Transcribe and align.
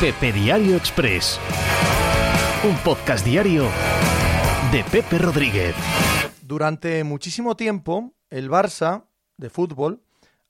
Pepe 0.00 0.30
Diario 0.30 0.76
Express. 0.76 1.40
Un 2.68 2.76
podcast 2.84 3.24
diario 3.24 3.64
de 4.70 4.84
Pepe 4.84 5.16
Rodríguez. 5.16 5.74
Durante 6.42 7.02
muchísimo 7.02 7.56
tiempo, 7.56 8.12
el 8.28 8.50
Barça 8.50 9.06
de 9.38 9.48
fútbol 9.48 10.02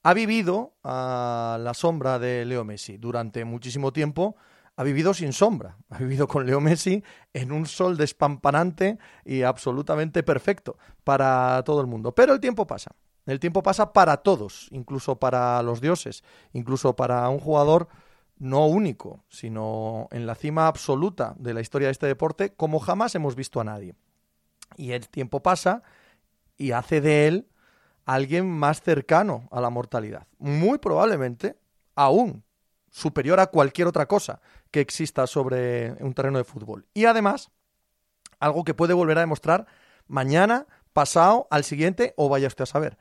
ha 0.02 0.14
vivido 0.14 0.74
a 0.82 1.58
la 1.60 1.74
sombra 1.74 2.18
de 2.18 2.44
Leo 2.44 2.64
Messi. 2.64 2.96
Durante 2.96 3.44
muchísimo 3.44 3.92
tiempo 3.92 4.34
ha 4.74 4.82
vivido 4.82 5.14
sin 5.14 5.32
sombra. 5.32 5.76
Ha 5.90 5.98
vivido 5.98 6.26
con 6.26 6.44
Leo 6.44 6.60
Messi 6.60 7.04
en 7.32 7.52
un 7.52 7.66
sol 7.66 7.96
despampanante 7.96 8.98
y 9.24 9.42
absolutamente 9.42 10.24
perfecto 10.24 10.76
para 11.04 11.62
todo 11.64 11.80
el 11.80 11.86
mundo. 11.86 12.12
Pero 12.12 12.34
el 12.34 12.40
tiempo 12.40 12.66
pasa. 12.66 12.96
El 13.26 13.38
tiempo 13.38 13.62
pasa 13.62 13.92
para 13.92 14.16
todos, 14.16 14.66
incluso 14.72 15.20
para 15.20 15.62
los 15.62 15.80
dioses, 15.80 16.24
incluso 16.52 16.96
para 16.96 17.28
un 17.28 17.38
jugador 17.38 17.86
no 18.38 18.66
único, 18.66 19.24
sino 19.28 20.08
en 20.10 20.26
la 20.26 20.34
cima 20.34 20.66
absoluta 20.66 21.34
de 21.38 21.54
la 21.54 21.60
historia 21.60 21.88
de 21.88 21.92
este 21.92 22.06
deporte, 22.06 22.52
como 22.54 22.78
jamás 22.78 23.14
hemos 23.14 23.34
visto 23.34 23.60
a 23.60 23.64
nadie. 23.64 23.94
Y 24.76 24.92
el 24.92 25.08
tiempo 25.08 25.42
pasa 25.42 25.82
y 26.56 26.72
hace 26.72 27.00
de 27.00 27.28
él 27.28 27.48
alguien 28.04 28.48
más 28.48 28.82
cercano 28.82 29.48
a 29.50 29.60
la 29.60 29.70
mortalidad. 29.70 30.26
Muy 30.38 30.78
probablemente 30.78 31.58
aún 31.94 32.44
superior 32.90 33.40
a 33.40 33.48
cualquier 33.48 33.88
otra 33.88 34.06
cosa 34.06 34.40
que 34.70 34.80
exista 34.80 35.26
sobre 35.26 35.92
un 36.02 36.14
terreno 36.14 36.38
de 36.38 36.44
fútbol. 36.44 36.86
Y 36.94 37.06
además, 37.06 37.50
algo 38.38 38.64
que 38.64 38.74
puede 38.74 38.94
volver 38.94 39.18
a 39.18 39.20
demostrar 39.20 39.66
mañana, 40.06 40.66
pasado, 40.92 41.46
al 41.50 41.64
siguiente 41.64 42.14
o 42.16 42.28
vaya 42.28 42.48
usted 42.48 42.62
a 42.62 42.66
saber. 42.66 42.98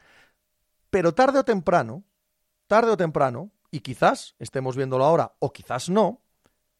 Pero 0.89 1.13
tarde 1.13 1.39
o 1.39 1.45
temprano, 1.45 2.03
tarde 2.67 2.91
o 2.91 2.97
temprano, 2.97 3.51
y 3.71 3.81
quizás 3.81 4.35
estemos 4.39 4.75
viéndolo 4.75 5.05
ahora 5.05 5.35
o 5.39 5.51
quizás 5.51 5.89
no, 5.89 6.21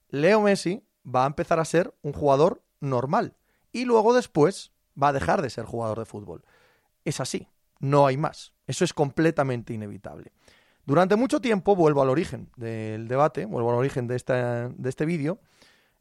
Leo 0.10 0.42
Messi 0.42 0.88
va 1.06 1.24
a 1.24 1.28
empezar 1.28 1.60
a 1.60 1.66
ser 1.66 1.94
un 2.02 2.14
jugador 2.14 2.64
normal 2.80 3.36
y 3.72 3.86
luego 3.86 4.14
después 4.14 4.72
va 5.02 5.10
a 5.10 5.14
dejar 5.14 5.42
de 5.42 5.50
ser 5.50 5.66
jugador 5.66 6.00
de 6.00 6.06
fútbol. 6.06 6.46
Es 7.04 7.20
así, 7.20 7.50
no 7.80 8.08
hay 8.08 8.18
más. 8.18 8.54
Eso 8.68 8.84
es 8.86 8.94
completamente 8.94 9.74
inevitable. 9.74 10.32
Durante 10.86 11.16
mucho 11.16 11.42
tiempo, 11.42 11.76
vuelvo 11.76 12.02
al 12.02 12.10
origen 12.10 12.50
del 12.56 13.08
debate, 13.08 13.46
vuelvo 13.46 13.72
al 13.72 13.78
origen 13.78 14.08
de, 14.08 14.16
de 14.76 14.90
este 14.90 15.06
vídeo, 15.06 15.40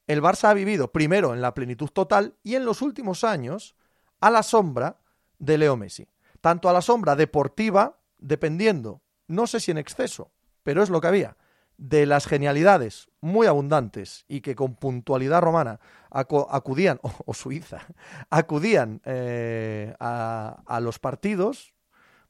el 0.06 0.22
Barça 0.22 0.50
ha 0.50 0.54
vivido 0.54 0.92
primero 0.92 1.32
en 1.32 1.40
la 1.40 1.54
plenitud 1.54 1.88
total 1.88 2.36
y 2.42 2.54
en 2.54 2.64
los 2.64 2.82
últimos 2.82 3.24
años 3.24 3.74
a 4.20 4.30
la 4.30 4.42
sombra 4.42 5.00
de 5.38 5.58
Leo 5.58 5.76
Messi. 5.76 6.08
Tanto 6.40 6.68
a 6.68 6.74
la 6.74 6.82
sombra 6.82 7.16
deportiva, 7.16 7.98
dependiendo, 8.18 9.00
no 9.26 9.46
sé 9.46 9.60
si 9.60 9.70
en 9.70 9.78
exceso, 9.78 10.30
pero 10.64 10.82
es 10.82 10.90
lo 10.90 11.00
que 11.00 11.06
había, 11.06 11.36
de 11.76 12.06
las 12.06 12.26
genialidades 12.26 13.08
muy 13.20 13.46
abundantes 13.46 14.24
y 14.28 14.40
que 14.40 14.54
con 14.54 14.74
puntualidad 14.74 15.40
romana 15.40 15.78
acudían, 16.10 16.98
o, 17.26 17.34
suiza, 17.34 17.86
acudían 18.30 19.00
eh, 19.04 19.94
a, 20.00 20.62
a 20.66 20.80
los 20.80 20.98
partidos, 20.98 21.74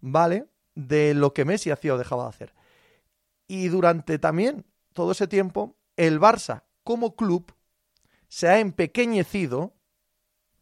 ¿vale? 0.01 0.47
De 0.75 1.15
lo 1.15 1.33
que 1.33 1.45
Messi 1.45 1.71
hacía 1.71 1.95
o 1.95 1.99
dejaba 1.99 2.25
de 2.25 2.29
hacer. 2.31 2.55
Y 3.47 3.69
durante 3.69 4.19
también 4.19 4.67
todo 4.93 5.13
ese 5.13 5.29
tiempo, 5.29 5.77
el 5.97 6.21
Barça 6.21 6.65
como 6.83 7.15
club 7.15 7.55
se 8.29 8.49
ha 8.49 8.59
empequeñecido 8.59 9.75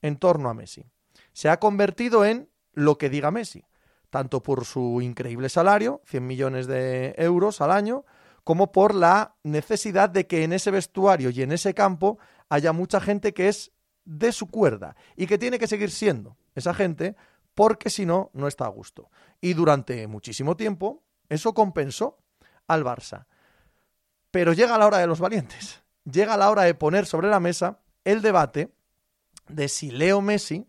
en 0.03 0.17
torno 0.17 0.51
a 0.51 0.55
Messi. 0.55 0.85
Se 1.33 1.49
ha 1.49 1.59
convertido 1.59 2.25
en 2.25 2.51
lo 2.75 2.99
que 2.99 3.09
diga 3.09 3.31
Messi 3.31 3.65
tanto 4.13 4.43
por 4.43 4.67
su 4.67 5.01
increíble 5.01 5.49
salario, 5.49 6.03
100 6.05 6.27
millones 6.27 6.67
de 6.67 7.15
euros 7.17 7.63
al 7.63 7.71
año, 7.71 8.05
como 8.45 8.71
por 8.71 8.95
la 8.95 9.37
necesidad 9.43 10.11
de 10.11 10.27
que 10.27 10.45
en 10.45 10.53
ese 10.53 10.71
vestuario 10.71 11.31
y 11.31 11.41
en 11.41 11.51
ese 11.51 11.73
campo 11.73 12.19
haya 12.51 12.75
mucha 12.75 13.01
gente 13.01 13.33
que 13.33 13.49
es 13.49 13.73
de 14.05 14.33
su 14.33 14.49
cuerda 14.49 14.97
y 15.17 15.27
que 15.27 15.39
tiene 15.39 15.59
que 15.59 15.67
seguir 15.67 15.91
siendo 15.91 16.37
esa 16.55 16.75
gente 16.75 17.17
porque 17.55 17.89
si 17.89 18.05
no, 18.05 18.31
no 18.35 18.49
está 18.49 18.67
a 18.67 18.69
gusto. 18.69 19.11
Y 19.41 19.55
durante 19.55 20.07
muchísimo 20.07 20.59
tiempo 20.59 21.03
eso 21.31 21.55
compensó 21.55 22.19
al 22.67 22.85
Barça. 22.85 23.25
Pero 24.31 24.53
llega 24.53 24.77
la 24.77 24.87
hora 24.87 24.99
de 24.99 25.07
los 25.07 25.21
valientes, 25.21 25.83
llega 26.05 26.37
la 26.37 26.51
hora 26.51 26.65
de 26.65 26.75
poner 26.75 27.07
sobre 27.07 27.31
la 27.31 27.41
mesa 27.41 27.81
el 28.05 28.21
debate 28.21 28.75
de 29.49 29.69
si 29.69 29.91
Leo 29.91 30.21
Messi 30.21 30.67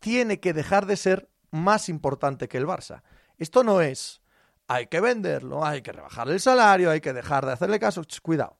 tiene 0.00 0.40
que 0.40 0.52
dejar 0.52 0.86
de 0.86 0.96
ser 0.96 1.28
más 1.52 1.88
importante 1.88 2.48
que 2.48 2.58
el 2.58 2.66
Barça. 2.66 3.02
Esto 3.38 3.62
no 3.62 3.80
es 3.80 4.20
hay 4.66 4.86
que 4.86 5.00
venderlo, 5.00 5.64
hay 5.64 5.82
que 5.82 5.92
rebajar 5.92 6.28
el 6.28 6.40
salario, 6.40 6.90
hay 6.90 7.00
que 7.00 7.12
dejar 7.12 7.46
de 7.46 7.52
hacerle 7.52 7.78
caso. 7.78 8.02
cuidado, 8.22 8.56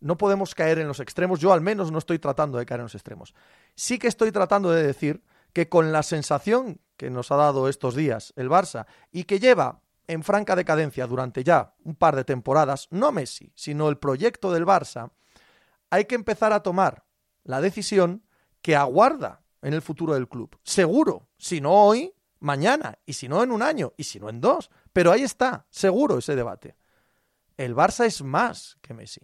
no 0.00 0.18
podemos 0.18 0.54
caer 0.54 0.78
en 0.78 0.88
los 0.88 1.00
extremos. 1.00 1.40
Yo 1.40 1.52
al 1.52 1.60
menos 1.60 1.92
no 1.92 1.98
estoy 1.98 2.18
tratando 2.18 2.58
de 2.58 2.66
caer 2.66 2.80
en 2.80 2.86
los 2.86 2.94
extremos. 2.94 3.34
Sí 3.74 3.98
que 3.98 4.08
estoy 4.08 4.32
tratando 4.32 4.70
de 4.70 4.82
decir 4.82 5.22
que 5.52 5.68
con 5.68 5.92
la 5.92 6.02
sensación 6.02 6.80
que 6.96 7.10
nos 7.10 7.30
ha 7.30 7.36
dado 7.36 7.68
estos 7.68 7.94
días 7.94 8.32
el 8.36 8.48
Barça 8.48 8.86
y 9.12 9.24
que 9.24 9.38
lleva 9.38 9.80
en 10.08 10.24
franca 10.24 10.56
decadencia 10.56 11.06
durante 11.06 11.44
ya 11.44 11.74
un 11.84 11.94
par 11.94 12.16
de 12.16 12.24
temporadas, 12.24 12.88
no 12.90 13.12
Messi, 13.12 13.52
sino 13.54 13.88
el 13.88 13.98
proyecto 13.98 14.52
del 14.52 14.66
Barça, 14.66 15.12
hay 15.90 16.06
que 16.06 16.14
empezar 16.14 16.52
a 16.52 16.62
tomar 16.62 17.04
la 17.44 17.60
decisión 17.60 18.24
que 18.62 18.76
aguarda 18.76 19.42
en 19.62 19.74
el 19.74 19.82
futuro 19.82 20.14
del 20.14 20.28
club. 20.28 20.58
Seguro, 20.64 21.28
si 21.38 21.60
no 21.60 21.72
hoy, 21.72 22.12
mañana, 22.42 22.98
y 23.06 23.14
si 23.14 23.28
no 23.28 23.42
en 23.42 23.52
un 23.52 23.62
año, 23.62 23.94
y 23.96 24.04
si 24.04 24.20
no 24.20 24.28
en 24.28 24.40
dos. 24.40 24.70
Pero 24.92 25.12
ahí 25.12 25.22
está, 25.22 25.66
seguro 25.70 26.18
ese 26.18 26.36
debate. 26.36 26.76
El 27.56 27.74
Barça 27.74 28.04
es 28.04 28.22
más 28.22 28.76
que 28.82 28.94
Messi. 28.94 29.20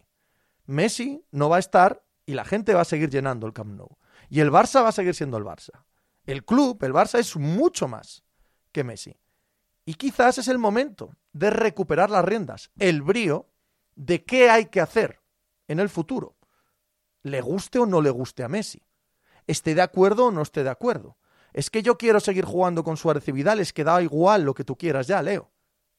Messi 0.66 1.24
no 1.30 1.48
va 1.48 1.56
a 1.56 1.60
estar 1.60 2.04
y 2.24 2.34
la 2.34 2.44
gente 2.44 2.74
va 2.74 2.82
a 2.82 2.86
seguir 2.86 3.10
llenando 3.10 3.46
el 3.46 3.52
Camp 3.52 3.74
Nou. 3.74 3.98
Y 4.28 4.40
el 4.40 4.50
Barça 4.50 4.82
va 4.82 4.88
a 4.88 4.92
seguir 4.92 5.14
siendo 5.14 5.36
el 5.36 5.44
Barça. 5.44 5.84
El 6.24 6.44
club, 6.44 6.82
el 6.84 6.92
Barça, 6.92 7.18
es 7.18 7.36
mucho 7.36 7.88
más 7.88 8.22
que 8.72 8.84
Messi. 8.84 9.18
Y 9.84 9.94
quizás 9.94 10.38
es 10.38 10.48
el 10.48 10.58
momento 10.58 11.10
de 11.32 11.50
recuperar 11.50 12.10
las 12.10 12.24
riendas, 12.24 12.70
el 12.78 13.02
brío 13.02 13.48
de 13.96 14.24
qué 14.24 14.50
hay 14.50 14.66
que 14.66 14.80
hacer 14.80 15.20
en 15.66 15.80
el 15.80 15.88
futuro. 15.88 16.36
Le 17.22 17.40
guste 17.40 17.78
o 17.78 17.86
no 17.86 18.00
le 18.00 18.10
guste 18.10 18.44
a 18.44 18.48
Messi. 18.48 18.82
Esté 19.46 19.74
de 19.74 19.82
acuerdo 19.82 20.26
o 20.26 20.30
no 20.30 20.42
esté 20.42 20.62
de 20.62 20.70
acuerdo 20.70 21.16
es 21.52 21.70
que 21.70 21.82
yo 21.82 21.98
quiero 21.98 22.20
seguir 22.20 22.44
jugando 22.44 22.84
con 22.84 22.96
Suárez 22.96 23.26
y 23.28 23.32
Vidal, 23.32 23.60
es 23.60 23.72
que 23.72 23.84
da 23.84 24.02
igual 24.02 24.42
lo 24.42 24.54
que 24.54 24.64
tú 24.64 24.76
quieras 24.76 25.06
ya, 25.06 25.22
Leo. 25.22 25.50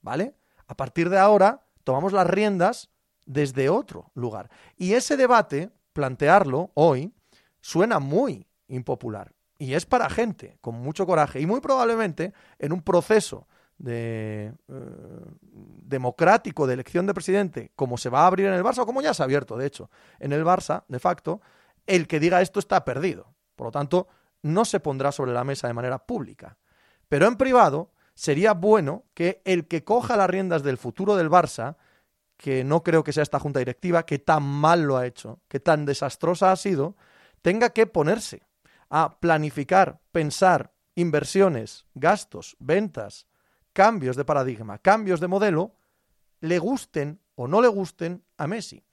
¿Vale? 0.02 0.36
A 0.68 0.76
partir 0.76 1.10
de 1.10 1.18
ahora, 1.18 1.66
tomamos 1.84 2.14
las 2.14 2.28
riendas 2.28 2.90
desde 3.26 3.70
otro 3.70 4.12
lugar. 4.14 4.50
Y 4.78 4.94
ese 4.94 5.18
debate, 5.18 5.72
plantearlo 5.94 6.72
hoy, 6.74 7.14
suena 7.62 8.00
muy 8.00 8.48
impopular. 8.68 9.34
Y 9.58 9.74
es 9.74 9.86
para 9.86 10.10
gente 10.10 10.58
con 10.62 10.76
mucho 10.76 11.06
coraje. 11.06 11.42
Y 11.42 11.46
muy 11.46 11.60
probablemente 11.60 12.34
en 12.60 12.72
un 12.72 12.82
proceso 12.82 13.48
de, 13.78 14.54
eh, 14.68 15.26
democrático 15.48 16.68
de 16.68 16.76
elección 16.76 17.08
de 17.08 17.14
presidente, 17.14 17.72
como 17.76 17.98
se 17.98 18.10
va 18.10 18.22
a 18.22 18.28
abrir 18.28 18.48
en 18.48 18.54
el 18.54 18.64
Barça, 18.64 18.80
o 18.80 18.86
como 18.86 19.02
ya 19.02 19.14
se 19.14 19.24
ha 19.24 19.26
abierto, 19.26 19.58
de 19.58 19.66
hecho, 19.66 19.90
en 20.20 20.34
el 20.34 20.46
Barça, 20.46 20.84
de 20.88 21.00
facto, 21.00 21.42
el 21.88 22.08
que 22.08 22.20
diga 22.20 22.42
esto 22.42 22.60
está 22.60 22.86
perdido. 22.86 23.34
Por 23.56 23.68
lo 23.68 23.72
tanto, 23.72 24.08
no 24.42 24.66
se 24.66 24.80
pondrá 24.80 25.12
sobre 25.12 25.34
la 25.34 25.44
mesa 25.44 25.68
de 25.68 25.74
manera 25.74 26.06
pública. 26.06 26.58
Pero 27.08 27.28
en 27.28 27.36
privado 27.36 27.92
sería 28.14 28.54
bueno 28.54 29.06
que 29.14 29.42
el 29.46 29.68
que 29.68 29.84
coja 29.84 30.18
las 30.18 30.30
riendas 30.30 30.64
del 30.64 30.78
futuro 30.78 31.16
del 31.16 31.30
Barça, 31.30 31.78
que 32.38 32.64
no 32.64 32.84
creo 32.84 33.04
que 33.04 33.14
sea 33.14 33.24
esta 33.24 33.40
junta 33.40 33.60
directiva, 33.60 34.06
que 34.06 34.20
tan 34.20 34.44
mal 34.44 34.84
lo 34.84 34.98
ha 34.98 35.06
hecho, 35.06 35.42
que 35.48 35.60
tan 35.60 35.86
desastrosa 35.86 36.52
ha 36.52 36.56
sido, 36.56 36.96
tenga 37.42 37.70
que 37.72 37.88
ponerse 37.88 38.48
a 38.90 39.20
planificar, 39.20 40.02
pensar 40.12 40.74
inversiones, 40.96 41.86
gastos, 41.94 42.58
ventas, 42.60 43.28
cambios 43.74 44.16
de 44.16 44.26
paradigma, 44.26 44.80
cambios 44.80 45.20
de 45.20 45.28
modelo, 45.28 45.76
le 46.42 46.60
gusten 46.60 47.22
o 47.36 47.48
no 47.48 47.62
le 47.62 47.68
gusten 47.68 48.24
a 48.38 48.48
Messi. 48.48 48.84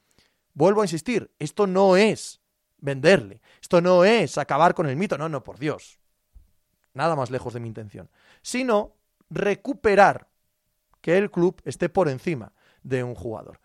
Vuelvo 0.55 0.81
a 0.81 0.85
insistir, 0.85 1.33
esto 1.39 1.67
no 1.67 1.97
es 1.97 2.41
venderle. 2.79 3.41
Esto 3.61 3.81
no 3.81 4.05
es 4.05 4.39
acabar 4.39 4.75
con 4.75 4.89
el 4.89 4.97
mito, 4.97 5.19
no, 5.19 5.29
no, 5.29 5.43
por 5.43 5.59
Dios. 5.59 5.99
Nada 6.95 7.17
más 7.17 7.31
lejos 7.31 7.55
de 7.55 7.61
mi 7.61 7.69
intención. 7.69 8.11
Sino 8.43 8.95
recuperar 9.31 10.29
que 11.01 11.19
el 11.19 11.31
club 11.31 11.61
esté 11.65 11.89
por 11.89 12.09
encima 12.09 12.53
de 12.83 13.03
un 13.05 13.15
jugador. 13.15 13.61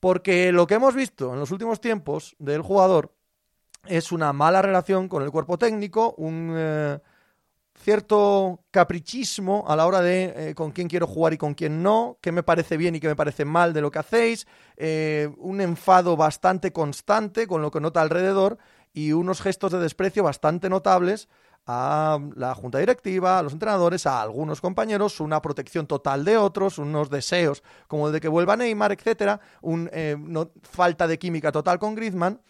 Porque 0.00 0.50
lo 0.52 0.66
que 0.66 0.74
hemos 0.74 0.94
visto 0.94 1.32
en 1.32 1.38
los 1.38 1.50
últimos 1.50 1.80
tiempos 1.80 2.34
del 2.38 2.62
jugador 2.62 3.14
es 3.86 4.12
una 4.12 4.32
mala 4.32 4.62
relación 4.62 5.08
con 5.08 5.22
el 5.22 5.30
cuerpo 5.30 5.58
técnico, 5.58 6.14
un 6.16 6.54
eh, 6.56 6.98
cierto 7.74 8.60
caprichismo 8.70 9.64
a 9.66 9.76
la 9.76 9.86
hora 9.86 10.00
de 10.00 10.50
eh, 10.50 10.54
con 10.54 10.70
quién 10.72 10.88
quiero 10.88 11.06
jugar 11.06 11.32
y 11.32 11.38
con 11.38 11.54
quién 11.54 11.82
no, 11.82 12.18
qué 12.20 12.32
me 12.32 12.42
parece 12.42 12.76
bien 12.76 12.94
y 12.94 13.00
qué 13.00 13.08
me 13.08 13.16
parece 13.16 13.44
mal 13.44 13.72
de 13.72 13.80
lo 13.80 13.90
que 13.90 13.98
hacéis, 13.98 14.46
eh, 14.76 15.30
un 15.38 15.60
enfado 15.60 16.16
bastante 16.16 16.72
constante 16.72 17.46
con 17.46 17.62
lo 17.62 17.70
que 17.70 17.80
nota 17.80 18.00
alrededor 18.00 18.58
y 18.92 19.12
unos 19.12 19.40
gestos 19.40 19.72
de 19.72 19.78
desprecio 19.78 20.22
bastante 20.22 20.68
notables 20.68 21.28
a 21.66 22.18
la 22.34 22.54
junta 22.54 22.78
directiva, 22.78 23.38
a 23.38 23.42
los 23.42 23.52
entrenadores, 23.52 24.06
a 24.06 24.20
algunos 24.20 24.60
compañeros, 24.60 25.20
una 25.20 25.40
protección 25.40 25.86
total 25.86 26.24
de 26.24 26.36
otros, 26.36 26.78
unos 26.78 27.08
deseos 27.08 27.62
como 27.86 28.08
el 28.08 28.12
de 28.12 28.20
que 28.20 28.28
vuelva 28.28 28.56
Neymar, 28.56 28.92
etcétera, 28.92 29.40
un, 29.60 29.88
eh, 29.92 30.16
falta 30.62 31.06
de 31.06 31.18
química 31.18 31.52
total 31.52 31.78
con 31.78 31.94
Griezmann. 31.94 32.40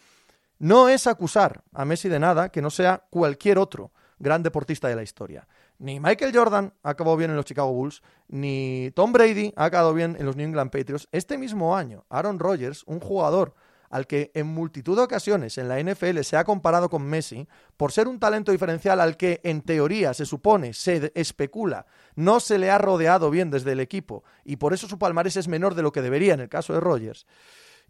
No 0.58 0.88
es 0.88 1.06
acusar 1.06 1.62
a 1.72 1.84
Messi 1.84 2.08
de 2.08 2.20
nada 2.20 2.48
que 2.48 2.62
no 2.62 2.70
sea 2.70 3.04
cualquier 3.10 3.58
otro 3.58 3.92
gran 4.22 4.42
deportista 4.42 4.88
de 4.88 4.96
la 4.96 5.02
historia. 5.02 5.46
Ni 5.78 6.00
Michael 6.00 6.34
Jordan 6.34 6.72
ha 6.82 6.90
acabado 6.90 7.16
bien 7.16 7.30
en 7.30 7.36
los 7.36 7.44
Chicago 7.44 7.72
Bulls, 7.72 8.02
ni 8.28 8.90
Tom 8.94 9.12
Brady 9.12 9.52
ha 9.56 9.64
acabado 9.64 9.92
bien 9.92 10.16
en 10.18 10.24
los 10.24 10.36
New 10.36 10.46
England 10.46 10.70
Patriots. 10.70 11.08
Este 11.12 11.36
mismo 11.36 11.76
año, 11.76 12.06
Aaron 12.08 12.38
Rodgers, 12.38 12.84
un 12.86 13.00
jugador 13.00 13.54
al 13.90 14.06
que 14.06 14.30
en 14.34 14.46
multitud 14.46 14.96
de 14.96 15.02
ocasiones 15.02 15.58
en 15.58 15.68
la 15.68 15.78
NFL 15.78 16.20
se 16.20 16.38
ha 16.38 16.44
comparado 16.44 16.88
con 16.88 17.02
Messi, 17.02 17.46
por 17.76 17.92
ser 17.92 18.08
un 18.08 18.18
talento 18.18 18.50
diferencial 18.50 19.00
al 19.00 19.18
que 19.18 19.40
en 19.44 19.60
teoría 19.60 20.14
se 20.14 20.24
supone, 20.24 20.72
se 20.72 21.12
especula, 21.14 21.84
no 22.14 22.40
se 22.40 22.56
le 22.56 22.70
ha 22.70 22.78
rodeado 22.78 23.28
bien 23.30 23.50
desde 23.50 23.72
el 23.72 23.80
equipo 23.80 24.24
y 24.44 24.56
por 24.56 24.72
eso 24.72 24.88
su 24.88 24.98
palmarés 24.98 25.36
es 25.36 25.46
menor 25.46 25.74
de 25.74 25.82
lo 25.82 25.92
que 25.92 26.00
debería 26.00 26.32
en 26.32 26.40
el 26.40 26.48
caso 26.48 26.72
de 26.72 26.80
Rodgers, 26.80 27.26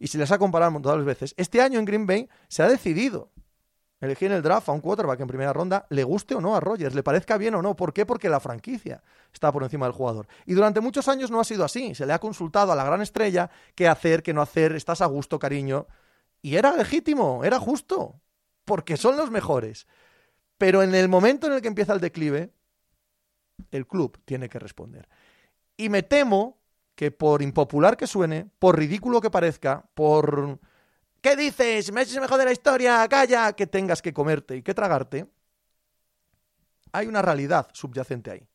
y 0.01 0.09
se 0.09 0.19
les 0.19 0.33
ha 0.33 0.39
comparado 0.39 0.73
muchas 0.73 1.05
veces, 1.05 1.35
este 1.37 1.61
año 1.61 1.79
en 1.79 1.85
Green 1.85 2.07
Bay 2.07 2.29
se 2.49 2.65
ha 2.65 2.69
decidido 2.69 3.31
elegir 4.03 4.31
en 4.31 4.37
el 4.37 4.43
draft 4.43 4.69
a 4.69 4.73
un 4.73 4.81
quarterback 4.81 5.21
en 5.21 5.29
primera 5.29 5.53
ronda, 5.53 5.87
le 5.89 6.03
guste 6.03 6.35
o 6.35 6.41
no 6.41 6.57
a 6.57 6.61
Rodgers, 6.61 6.95
le 6.95 7.05
parezca 7.05 7.39
bien 7.39 7.55
o 7.55 7.63
no. 7.63 7.77
¿Por 7.77 7.93
qué? 7.93 8.05
Porque 8.05 8.29
la 8.29 8.41
franquicia 8.41 9.03
está 9.33 9.53
por 9.53 9.63
encima 9.63 9.87
del 9.87 9.95
jugador. 9.95 10.27
Y 10.45 10.55
durante 10.55 10.81
muchos 10.81 11.07
años 11.07 11.31
no 11.31 11.39
ha 11.39 11.45
sido 11.45 11.65
así. 11.65 11.95
Se 11.95 12.05
le 12.05 12.13
ha 12.13 12.19
consultado 12.19 12.73
a 12.73 12.77
la 12.77 12.85
gran 12.85 13.01
estrella 13.01 13.49
qué 13.77 13.87
hacer, 13.87 14.25
qué 14.25 14.35
no 14.35 14.43
hacer, 14.43 14.73
estás 14.73 15.01
a 15.01 15.07
gusto, 15.07 15.39
cariño. 15.39 15.87
Y 16.43 16.57
era 16.57 16.77
legítimo, 16.77 17.45
era 17.45 17.61
justo, 17.61 18.21
porque 18.65 18.97
son 18.97 19.17
los 19.17 19.31
mejores. 19.31 19.87
Pero 20.59 20.83
en 20.83 20.97
el 20.97 21.09
momento 21.09 21.47
en 21.47 21.53
el 21.53 21.63
que 21.63 21.69
empieza 21.69 21.93
el 21.93 22.01
declive, 22.01 22.53
el 23.71 23.87
club 23.87 24.19
tiene 24.25 24.49
que 24.49 24.59
responder. 24.59 25.09
Y 25.77 25.89
me 25.89 26.03
temo 26.03 26.59
que 26.97 27.13
por 27.13 27.41
impopular 27.41 27.97
que 27.97 28.09
suene, 28.09 28.51
por 28.59 28.77
ridículo 28.77 29.21
que 29.21 29.31
parezca, 29.31 29.89
por 29.95 30.59
¿Qué 31.23 31.37
dices? 31.37 31.93
Messi 31.93 32.17
es 32.17 32.21
mejor 32.21 32.39
de 32.39 32.47
la 32.47 32.53
historia, 32.53 33.07
calla, 33.09 33.53
que 33.53 33.69
tengas 33.69 34.03
que 34.03 34.13
comerte 34.13 34.57
y 34.57 34.63
que 34.63 34.75
tragarte. 34.75 35.31
Hay 36.91 37.07
una 37.07 37.23
realidad 37.23 37.69
subyacente 37.73 38.33
ahí. 38.33 38.49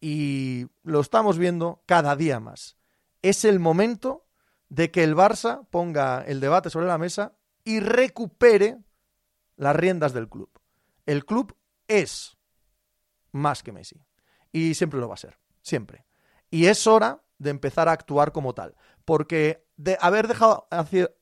Y 0.00 0.68
lo 0.84 1.00
estamos 1.00 1.38
viendo 1.38 1.82
cada 1.86 2.14
día 2.14 2.38
más. 2.38 2.78
Es 3.20 3.44
el 3.44 3.58
momento 3.58 4.28
de 4.68 4.92
que 4.92 5.02
el 5.02 5.16
Barça 5.16 5.66
ponga 5.70 6.22
el 6.22 6.38
debate 6.38 6.70
sobre 6.70 6.86
la 6.86 6.98
mesa 6.98 7.36
y 7.64 7.80
recupere 7.80 8.78
las 9.56 9.74
riendas 9.74 10.12
del 10.12 10.28
club. 10.28 10.50
El 11.04 11.26
club 11.26 11.56
es 11.88 12.38
más 13.32 13.64
que 13.64 13.72
Messi. 13.72 14.00
Y 14.52 14.74
siempre 14.74 15.00
lo 15.00 15.08
va 15.08 15.14
a 15.14 15.18
ser. 15.18 15.36
Siempre. 15.62 16.06
Y 16.48 16.66
es 16.66 16.86
hora 16.86 17.24
de 17.38 17.50
empezar 17.50 17.88
a 17.88 17.92
actuar 17.92 18.30
como 18.30 18.54
tal. 18.54 18.76
Porque 19.04 19.67
de 19.78 19.96
haber 20.00 20.28
dejado, 20.28 20.68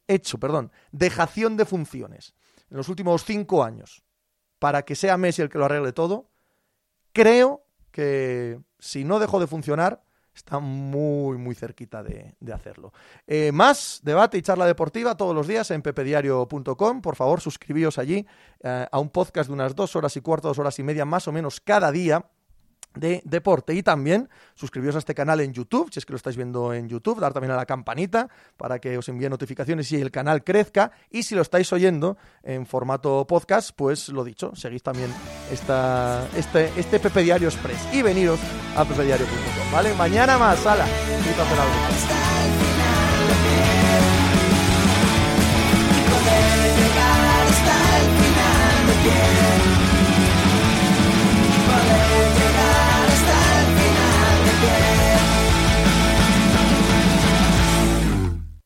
hecho 0.08 0.38
perdón, 0.38 0.72
dejación 0.90 1.56
de 1.56 1.66
funciones 1.66 2.34
en 2.70 2.78
los 2.78 2.88
últimos 2.88 3.24
cinco 3.24 3.62
años 3.62 4.02
para 4.58 4.82
que 4.82 4.96
sea 4.96 5.16
Messi 5.16 5.42
el 5.42 5.48
que 5.48 5.58
lo 5.58 5.66
arregle 5.66 5.92
todo, 5.92 6.30
creo 7.12 7.64
que 7.92 8.58
si 8.78 9.04
no 9.04 9.18
dejó 9.18 9.38
de 9.38 9.46
funcionar, 9.46 10.02
está 10.34 10.58
muy, 10.58 11.38
muy 11.38 11.54
cerquita 11.54 12.02
de, 12.02 12.34
hacerlo. 12.52 12.92
Eh, 13.26 13.52
más 13.52 14.00
debate 14.02 14.38
y 14.38 14.42
charla 14.42 14.66
deportiva 14.66 15.16
todos 15.16 15.34
los 15.34 15.46
días 15.46 15.70
en 15.70 15.82
pepediario.com. 15.82 17.02
Por 17.02 17.16
favor, 17.16 17.40
suscribíos 17.40 17.98
allí 17.98 18.26
eh, 18.62 18.86
a 18.90 18.98
un 18.98 19.10
podcast 19.10 19.48
de 19.48 19.54
unas 19.54 19.74
dos 19.74 19.96
horas 19.96 20.16
y 20.16 20.20
cuarto, 20.22 20.48
dos 20.48 20.58
horas 20.58 20.78
y 20.78 20.82
media 20.82 21.04
más 21.04 21.28
o 21.28 21.32
menos 21.32 21.60
cada 21.60 21.92
día 21.92 22.24
de 22.96 23.22
deporte. 23.24 23.74
Y 23.74 23.82
también 23.82 24.28
suscribiros 24.54 24.96
a 24.96 24.98
este 24.98 25.14
canal 25.14 25.40
en 25.40 25.52
YouTube, 25.52 25.90
si 25.92 25.98
es 25.98 26.06
que 26.06 26.12
lo 26.12 26.16
estáis 26.16 26.36
viendo 26.36 26.72
en 26.72 26.88
YouTube, 26.88 27.20
dar 27.20 27.32
también 27.32 27.52
a 27.52 27.56
la 27.56 27.66
campanita 27.66 28.28
para 28.56 28.78
que 28.78 28.98
os 28.98 29.08
envíe 29.08 29.28
notificaciones 29.28 29.90
y 29.92 30.00
el 30.00 30.10
canal 30.10 30.42
crezca. 30.42 30.90
Y 31.10 31.22
si 31.22 31.34
lo 31.34 31.42
estáis 31.42 31.72
oyendo 31.72 32.16
en 32.42 32.66
formato 32.66 33.26
podcast, 33.26 33.70
pues 33.76 34.08
lo 34.08 34.24
dicho, 34.24 34.54
seguís 34.54 34.82
también 34.82 35.10
esta, 35.50 36.26
este, 36.36 36.72
este 36.76 36.98
Pepe 36.98 37.22
Diario 37.22 37.48
Express 37.48 37.78
y 37.92 38.02
veniros 38.02 38.40
a 38.76 38.84
pepediario.com, 38.84 39.72
¿vale? 39.72 39.94
Mañana 39.94 40.38
más, 40.38 40.58
sala. 40.58 40.86